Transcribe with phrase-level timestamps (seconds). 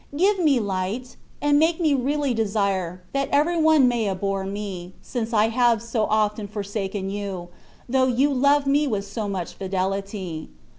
[0.17, 5.31] Give me light, and make me really desire, that every one may abhor me, since
[5.31, 7.49] I have so often forsaken You,
[7.87, 10.49] though You loved me with so much fidelity.